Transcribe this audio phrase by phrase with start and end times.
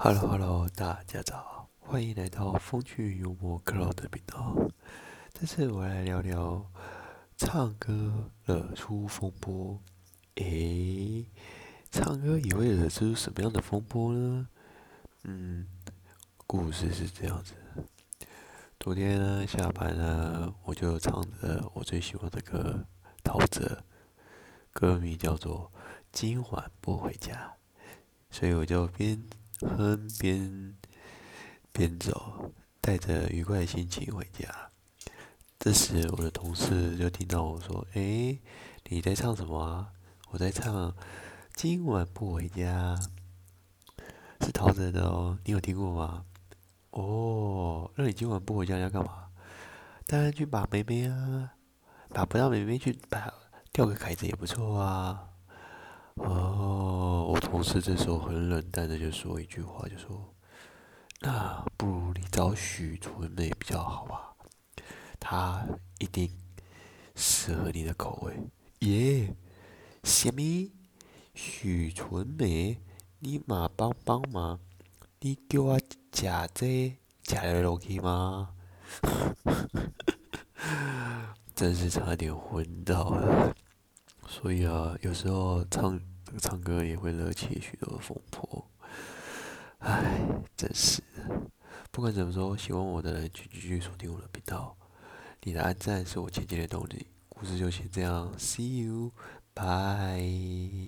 [0.00, 4.54] Hello Hello，大家早，欢迎来到风趣幽默 Cloud 的频道。
[5.32, 6.64] 这次我来聊聊
[7.36, 9.82] 唱歌惹出风波。
[10.36, 11.26] 诶，
[11.90, 14.48] 唱歌也会惹出什么样的风波呢？
[15.24, 15.66] 嗯，
[16.46, 17.54] 故事是这样子。
[18.78, 22.86] 昨天呢，下班呢，我就唱着我最喜欢的歌
[23.24, 23.66] 《陶喆》，
[24.72, 25.72] 歌名叫做
[26.12, 27.56] 《今晚不回家》，
[28.30, 29.20] 所以我就边
[29.60, 30.76] 哼边
[31.72, 34.48] 边走，带着愉快的心情回家。
[35.58, 38.38] 这时，我的同事就听到我说：“诶，
[38.88, 39.92] 你在唱什么啊？”
[40.30, 40.92] 我在唱
[41.54, 42.94] 《今晚不回家》，
[44.44, 46.24] 是陶喆的哦，你有听过吗？
[46.90, 49.30] 哦，那你今晚不回家要干嘛？
[50.06, 51.54] 当然去把妹妹啊，
[52.10, 53.32] 把不到妹妹去把
[53.72, 55.30] 钓个凯子也不错啊。
[56.14, 60.34] 哦，同事这时候很冷淡的就说一句话，就说
[61.20, 64.34] ：“那不如你找许纯美比较好吧，
[65.18, 65.66] 她
[65.98, 66.30] 一定
[67.16, 68.36] 适合你的口味。”
[68.80, 69.34] 耶，
[70.04, 70.70] 什么？
[71.34, 72.78] 许纯美，
[73.20, 74.60] 你嘛帮帮忙，
[75.20, 75.86] 你叫我食
[76.54, 78.50] 这食得落去吗？
[81.54, 83.54] 真是差点昏倒了。
[84.28, 85.98] 所以啊，有时候唱
[86.38, 88.68] 唱歌也会惹起许多风波。
[89.78, 90.20] 唉，
[90.56, 91.40] 真是的。
[91.90, 94.76] 不管怎么说，喜欢我的人请继续锁定我的频道。
[95.42, 97.06] 你的按赞是我前进的动力。
[97.28, 100.87] 故事就先这样，See you，bye。